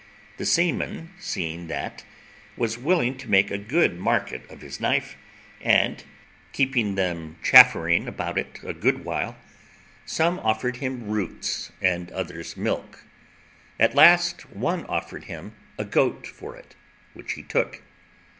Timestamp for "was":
2.57-2.75